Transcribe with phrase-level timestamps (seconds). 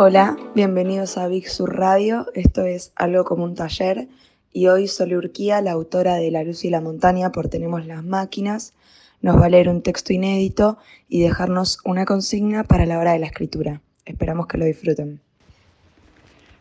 [0.00, 2.26] Hola, bienvenidos a Big Sur Radio.
[2.34, 4.06] Esto es Algo como un taller.
[4.52, 8.04] Y hoy Sole Urquía, la autora de La luz y la montaña por Tenemos las
[8.04, 8.74] máquinas,
[9.22, 13.18] nos va a leer un texto inédito y dejarnos una consigna para la hora de
[13.18, 13.80] la escritura.
[14.04, 15.20] Esperamos que lo disfruten.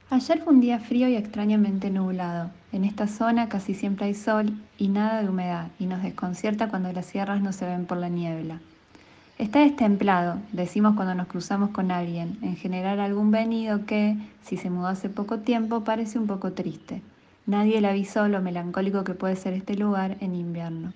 [0.09, 2.49] Ayer fue un día frío y extrañamente nublado.
[2.71, 6.91] En esta zona casi siempre hay sol y nada de humedad y nos desconcierta cuando
[6.91, 8.61] las sierras no se ven por la niebla.
[9.37, 14.71] Está destemplado, decimos cuando nos cruzamos con alguien, en general algún venido que, si se
[14.71, 17.03] mudó hace poco tiempo, parece un poco triste.
[17.45, 20.91] Nadie le avisó lo melancólico que puede ser este lugar en invierno.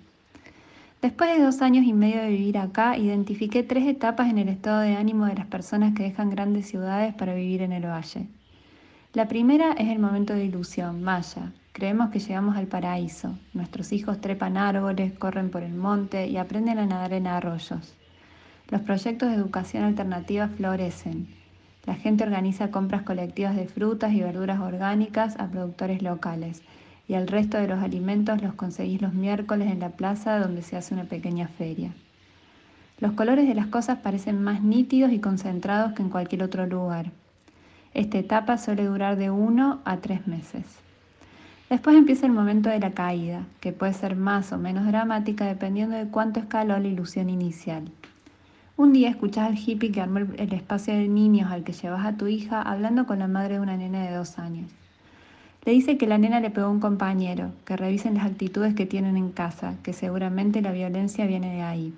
[1.04, 4.82] Después de dos años y medio de vivir acá, identifiqué tres etapas en el estado
[4.82, 8.26] de ánimo de las personas que dejan grandes ciudades para vivir en el valle.
[9.14, 11.52] La primera es el momento de ilusión, maya.
[11.74, 13.38] Creemos que llegamos al paraíso.
[13.54, 18.01] Nuestros hijos trepan árboles, corren por el monte y aprenden a nadar en arroyos.
[18.72, 21.28] Los proyectos de educación alternativa florecen.
[21.86, 26.62] La gente organiza compras colectivas de frutas y verduras orgánicas a productores locales
[27.06, 30.78] y el resto de los alimentos los conseguís los miércoles en la plaza donde se
[30.78, 31.92] hace una pequeña feria.
[33.02, 37.12] Los colores de las cosas parecen más nítidos y concentrados que en cualquier otro lugar.
[37.94, 40.64] Esta etapa suele durar de uno a tres meses.
[41.70, 45.98] Después empieza el momento de la caída, que puede ser más o menos dramática dependiendo
[45.98, 47.92] de cuánto escaló la ilusión inicial.
[48.82, 52.18] Un día escuchás al hippie que armó el espacio de niños al que llevas a
[52.18, 54.72] tu hija hablando con la madre de una nena de dos años.
[55.64, 58.88] Le dice que la nena le pegó a un compañero, que revisen las actitudes que
[58.88, 61.94] tienen en casa, que seguramente la violencia viene de ahí.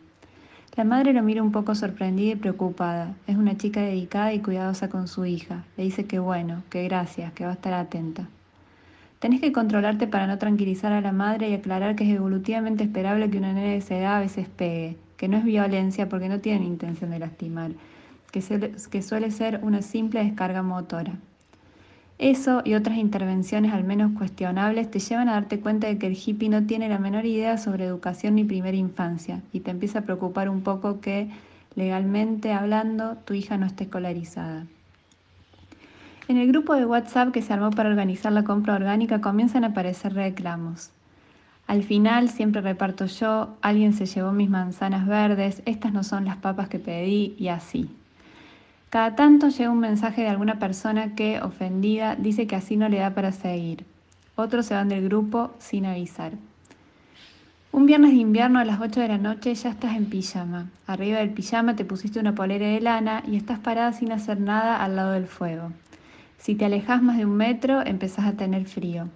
[0.75, 3.13] La madre lo mira un poco sorprendida y preocupada.
[3.27, 5.63] Es una chica dedicada y cuidadosa con su hija.
[5.77, 8.27] Le dice que bueno, que gracias, que va a estar atenta.
[9.23, 13.29] Tenés que controlarte para no tranquilizar a la madre y aclarar que es evolutivamente esperable
[13.29, 16.41] que una nena de esa edad a veces pegue, que no es violencia porque no
[16.41, 17.71] tienen intención de lastimar,
[18.33, 18.41] que,
[18.91, 21.13] que suele ser una simple descarga motora.
[22.19, 26.17] Eso y otras intervenciones al menos cuestionables te llevan a darte cuenta de que el
[26.17, 30.01] hippie no tiene la menor idea sobre educación ni primera infancia y te empieza a
[30.01, 31.29] preocupar un poco que,
[31.75, 34.65] legalmente hablando, tu hija no esté escolarizada.
[36.29, 39.67] En el grupo de WhatsApp que se armó para organizar la compra orgánica comienzan a
[39.67, 40.91] aparecer reclamos.
[41.67, 46.37] Al final siempre reparto yo, alguien se llevó mis manzanas verdes, estas no son las
[46.37, 47.89] papas que pedí y así.
[48.89, 52.99] Cada tanto llega un mensaje de alguna persona que, ofendida, dice que así no le
[52.99, 53.85] da para seguir.
[54.35, 56.33] Otros se van del grupo sin avisar.
[57.71, 60.69] Un viernes de invierno a las 8 de la noche ya estás en pijama.
[60.85, 64.83] Arriba del pijama te pusiste una polera de lana y estás parada sin hacer nada
[64.83, 65.71] al lado del fuego.
[66.43, 69.07] Si te alejas más de un metro, empezás a tener frío.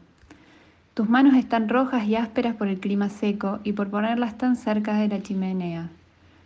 [0.94, 4.96] Tus manos están rojas y ásperas por el clima seco y por ponerlas tan cerca
[4.98, 5.90] de la chimenea.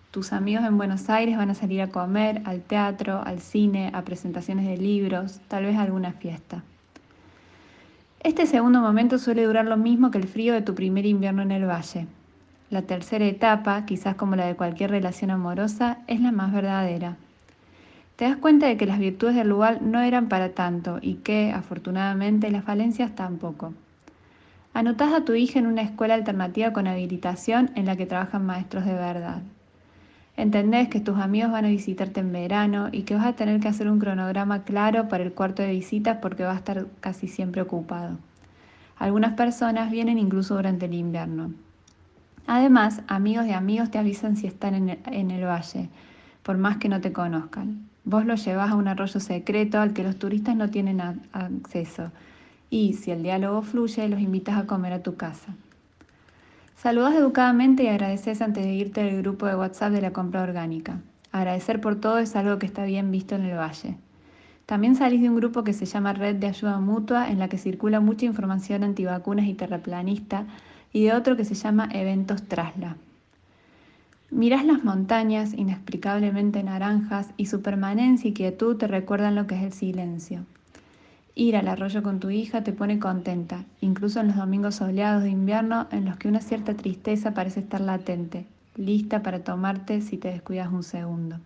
[0.09, 4.02] Tus amigos en Buenos Aires van a salir a comer, al teatro, al cine, a
[4.02, 6.64] presentaciones de libros, tal vez a alguna fiesta.
[8.24, 11.52] Este segundo momento suele durar lo mismo que el frío de tu primer invierno en
[11.52, 12.08] el valle.
[12.72, 17.18] La tercera etapa, quizás como la de cualquier relación amorosa, es la más verdadera.
[18.22, 21.52] Te das cuenta de que las virtudes del lugar no eran para tanto y que,
[21.52, 23.74] afortunadamente, las falencias tampoco.
[24.76, 28.86] Anotás a tu hija en una escuela alternativa con habilitación en la que trabajan maestros
[28.86, 29.42] de verdad.
[30.38, 33.70] Entendés que tus amigos van a visitarte en verano y que vas a tener que
[33.70, 37.64] hacer un cronograma claro para el cuarto de visitas porque va a estar casi siempre
[37.64, 38.20] ocupado.
[39.00, 41.56] Algunas personas vienen incluso durante el invierno.
[42.46, 45.90] Además, amigos de amigos te avisan si están en el, en el valle,
[46.44, 47.90] por más que no te conozcan.
[48.03, 51.01] Vos los llevas a un arroyo secreto al que los turistas no tienen
[51.34, 52.12] acceso
[52.69, 55.53] y, si el diálogo fluye, los invitas a comer a tu casa.
[56.75, 61.00] Saludas educadamente y agradeces antes de irte del grupo de WhatsApp de la compra orgánica.
[61.31, 63.97] Agradecer por todo es algo que está bien visto en el valle.
[64.66, 67.57] También salís de un grupo que se llama Red de Ayuda Mutua, en la que
[67.57, 70.45] circula mucha información antivacunas y terraplanista,
[70.92, 72.95] y de otro que se llama Eventos Trasla.
[74.31, 79.63] Mirás las montañas, inexplicablemente naranjas, y su permanencia y quietud te recuerdan lo que es
[79.63, 80.45] el silencio.
[81.36, 85.30] Ir al arroyo con tu hija te pone contenta, incluso en los domingos soleados de
[85.30, 88.45] invierno en los que una cierta tristeza parece estar latente,
[88.78, 91.38] lista para tomarte si te descuidas un segundo.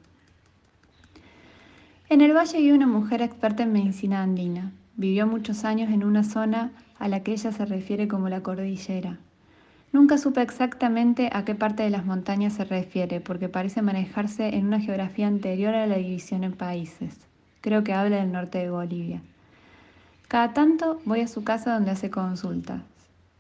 [2.08, 4.72] En el valle vive una mujer experta en medicina andina.
[4.96, 9.18] Vivió muchos años en una zona a la que ella se refiere como la cordillera.
[9.96, 14.66] Nunca supe exactamente a qué parte de las montañas se refiere, porque parece manejarse en
[14.66, 17.16] una geografía anterior a la división en países.
[17.62, 19.22] Creo que habla del norte de Bolivia.
[20.28, 22.82] Cada tanto voy a su casa donde hace consultas.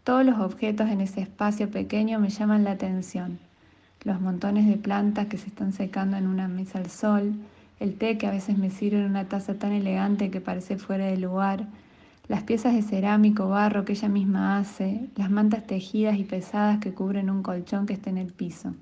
[0.05, 3.37] Todos los objetos en ese espacio pequeño me llaman la atención.
[4.05, 7.33] Los montones de plantas que se están secando en una mesa al sol,
[7.81, 11.05] el té que a veces me sirve en una taza tan elegante que parece fuera
[11.07, 11.65] de lugar,
[12.27, 16.79] las piezas de cerámico o barro que ella misma hace, las mantas tejidas y pesadas
[16.79, 18.73] que cubren un colchón que está en el piso.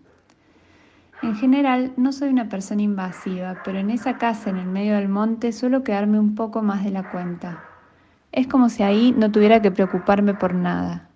[1.21, 5.07] En general, no soy una persona invasiva, pero en esa casa en el medio del
[5.07, 7.63] monte suelo quedarme un poco más de la cuenta.
[8.31, 11.09] Es como si ahí no tuviera que preocuparme por nada.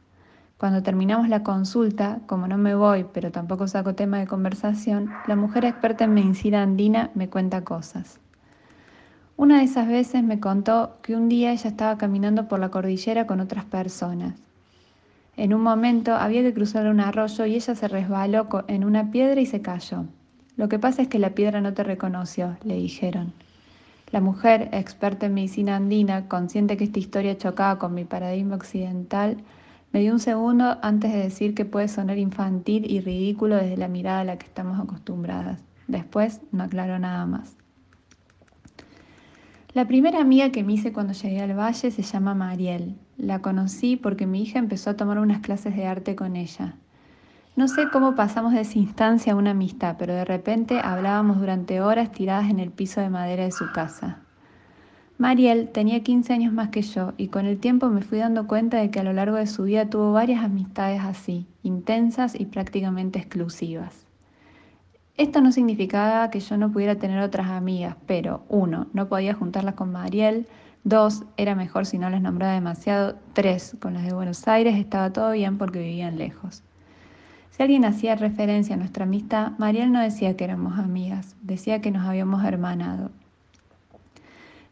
[0.58, 5.36] Cuando terminamos la consulta, como no me voy, pero tampoco saco tema de conversación, la
[5.36, 8.20] mujer experta en medicina andina me cuenta cosas.
[9.38, 13.28] Una de esas veces me contó que un día ella estaba caminando por la cordillera
[13.28, 14.34] con otras personas.
[15.36, 19.40] En un momento había que cruzar un arroyo y ella se resbaló en una piedra
[19.40, 20.06] y se cayó.
[20.56, 23.32] Lo que pasa es que la piedra no te reconoció, le dijeron.
[24.12, 29.38] La mujer, experta en medicina andina, consciente que esta historia chocaba con mi paradigma occidental,
[29.94, 33.88] me dio un segundo antes de decir que puede sonar infantil y ridículo desde la
[33.88, 35.62] mirada a la que estamos acostumbradas.
[35.88, 37.56] Después no aclaró nada más.
[39.78, 42.96] La primera amiga que me hice cuando llegué al valle se llama Mariel.
[43.16, 46.74] La conocí porque mi hija empezó a tomar unas clases de arte con ella.
[47.56, 51.80] No sé cómo pasamos de esa instancia a una amistad, pero de repente hablábamos durante
[51.80, 54.18] horas tiradas en el piso de madera de su casa.
[55.20, 58.78] Mariel tenía 15 años más que yo y con el tiempo me fui dando cuenta
[58.78, 63.20] de que a lo largo de su vida tuvo varias amistades así, intensas y prácticamente
[63.20, 64.07] exclusivas.
[65.18, 69.74] Esto no significaba que yo no pudiera tener otras amigas, pero uno, no podía juntarlas
[69.74, 70.46] con Mariel,
[70.84, 75.12] dos, era mejor si no las nombraba demasiado, tres, con las de Buenos Aires estaba
[75.12, 76.62] todo bien porque vivían lejos.
[77.50, 81.90] Si alguien hacía referencia a nuestra amistad, Mariel no decía que éramos amigas, decía que
[81.90, 83.10] nos habíamos hermanado.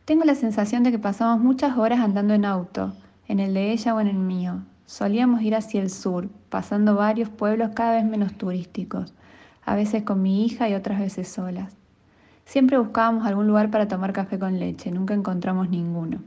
[0.05, 2.93] Tengo la sensación de que pasamos muchas horas andando en auto,
[3.27, 4.61] en el de ella o en el mío.
[4.85, 9.15] Solíamos ir hacia el sur, pasando varios pueblos cada vez menos turísticos
[9.65, 11.75] a veces con mi hija y otras veces solas.
[12.45, 16.19] Siempre buscábamos algún lugar para tomar café con leche, nunca encontramos ninguno.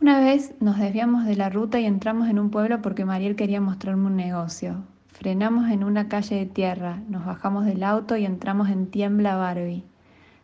[0.00, 3.60] Una vez nos desviamos de la ruta y entramos en un pueblo porque Mariel quería
[3.60, 4.76] mostrarme un negocio.
[5.08, 9.84] Frenamos en una calle de tierra, nos bajamos del auto y entramos en Tiembla Barbie.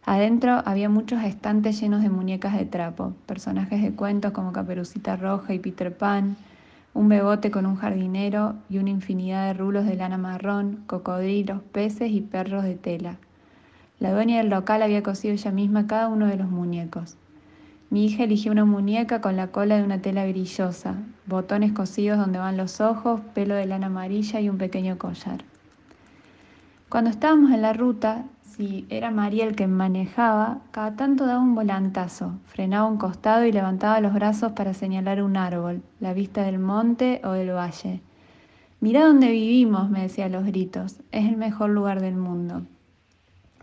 [0.04, 5.54] Adentro había muchos estantes llenos de muñecas de trapo, personajes de cuentos como Caperucita Roja
[5.54, 6.36] y Peter Pan,
[6.96, 12.10] un bebote con un jardinero y una infinidad de rulos de lana marrón, cocodrilos, peces
[12.10, 13.18] y perros de tela.
[14.00, 17.18] La dueña del local había cosido ella misma cada uno de los muñecos.
[17.90, 20.94] Mi hija eligió una muñeca con la cola de una tela brillosa,
[21.26, 25.44] botones cosidos donde van los ojos, pelo de lana amarilla y un pequeño collar.
[26.88, 28.24] Cuando estábamos en la ruta,
[28.56, 33.52] si era María el que manejaba, cada tanto daba un volantazo, frenaba un costado y
[33.52, 38.00] levantaba los brazos para señalar un árbol, la vista del monte o del valle.
[38.80, 42.62] Mirá dónde vivimos, me decía a los gritos, es el mejor lugar del mundo.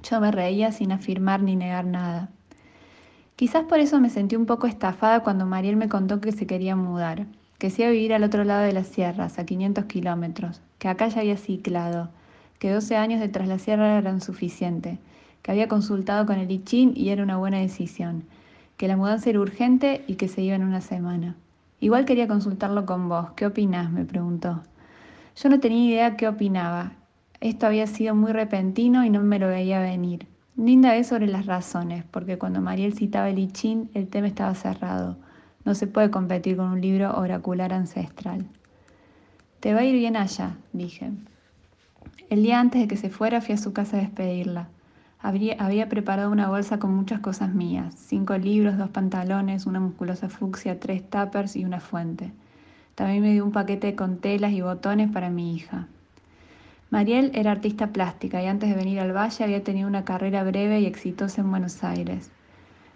[0.04, 2.30] Yo me reía sin afirmar ni negar nada.
[3.36, 6.76] Quizás por eso me sentí un poco estafada cuando Mariel me contó que se quería
[6.76, 7.26] mudar,
[7.58, 10.88] que se iba a vivir al otro lado de las sierras, a 500 kilómetros, que
[10.88, 12.10] acá ya había ciclado,
[12.60, 15.00] que 12 años detrás la sierra eran suficiente,
[15.42, 18.24] que había consultado con el ICHIN y era una buena decisión,
[18.78, 21.36] que la mudanza era urgente y que se iba en una semana.
[21.80, 23.32] Igual quería consultarlo con vos.
[23.36, 23.92] ¿Qué opinás?
[23.92, 24.64] me preguntó.
[25.36, 26.94] Yo no tenía idea qué opinaba.
[27.42, 30.28] Esto había sido muy repentino y no me lo veía venir.
[30.56, 35.18] Linda es sobre las razones, porque cuando Mariel citaba el ICHIN, el tema estaba cerrado.
[35.66, 38.46] No se puede competir con un libro oracular ancestral.
[39.60, 41.12] Te va a ir bien allá, dije.
[42.30, 44.68] El día antes de que se fuera fui a su casa a despedirla.
[45.22, 50.82] Había, preparado una bolsa con muchas cosas mías, cinco libros, dos pantalones, una musculosa fucsia,
[50.82, 52.34] tres tuppers y una fuente.
[52.96, 55.88] También me dio un paquete con telas y botones para mi hija.
[56.90, 60.82] Mariel era artista plástica y antes de venir al valle había tenido una carrera breve
[60.82, 62.30] y exitosa en Buenos Aires.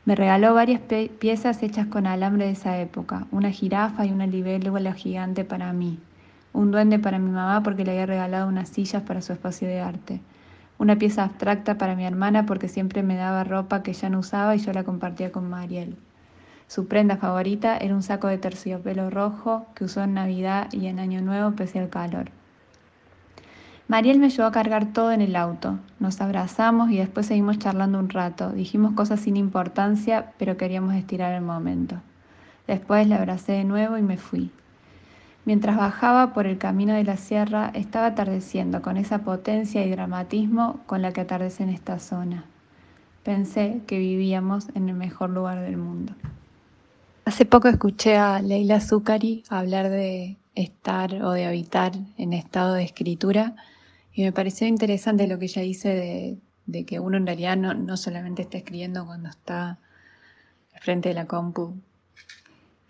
[0.04, 0.82] Me regaló varias
[1.20, 5.98] piezas hechas con alambre de esa época, una jirafa y una libélula gigante para mí,
[6.58, 9.80] un duende para mi mamá porque le había regalado unas sillas para su espacio de
[9.80, 10.22] arte,
[10.80, 14.56] una pieza abstracta para mi hermana porque siempre me daba ropa que ya no usaba
[14.56, 15.98] y yo la compartía con Mariel.
[16.68, 21.00] Su prenda favorita era un saco de terciopelo rojo que usó en Navidad y en
[21.00, 22.32] Año Nuevo pese al calor.
[23.88, 25.78] Mariel me ayudó a cargar todo en el auto.
[26.00, 28.52] Nos abrazamos y después seguimos charlando un rato.
[28.52, 31.98] Dijimos cosas sin importancia, pero queríamos estirar el momento.
[32.66, 34.52] Después la abracé de nuevo y me fui.
[35.48, 40.82] Mientras bajaba por el camino de la sierra, estaba atardeciendo con esa potencia y dramatismo
[40.88, 42.44] con la que atardece en esta zona.
[43.24, 46.12] Pensé que vivíamos en el mejor lugar del mundo.
[47.24, 52.84] Hace poco escuché a Leila Zucari hablar de estar o de habitar en estado de
[52.84, 53.56] escritura
[54.12, 57.74] y me pareció interesante lo que ella dice de, de que uno en realidad no,
[57.74, 59.80] no solamente está escribiendo cuando está
[60.74, 61.74] al frente de la compu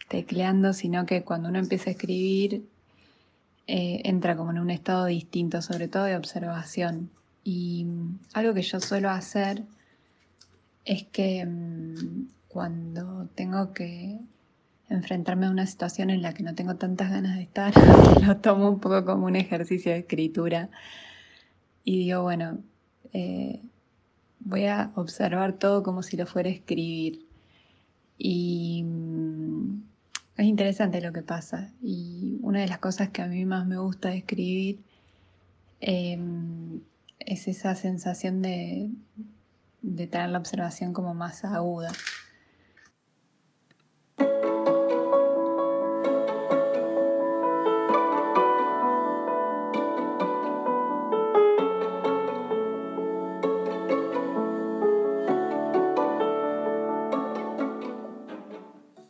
[0.08, 2.64] tecleando, sino que cuando uno empieza a escribir
[3.68, 7.10] eh, entra como en un estado distinto, sobre todo de observación.
[7.44, 9.64] Y mm, algo que yo suelo hacer
[10.86, 14.20] es que mm, cuando tengo que
[14.90, 17.74] enfrentarme a una situación en la que no tengo tantas ganas de estar,
[18.26, 20.70] lo tomo un poco como un ejercicio de escritura
[21.84, 22.60] y digo, bueno,
[23.14, 23.62] eh,
[24.40, 27.26] voy a observar todo como si lo fuera escribir.
[28.18, 29.84] Y mm,
[30.38, 31.74] es interesante lo que pasa.
[31.82, 34.86] Y una de las cosas que a mí más me gusta de escribir
[35.80, 36.82] em,
[37.20, 38.92] es esa sensación de,
[39.82, 42.04] de tener la observación como más aguda.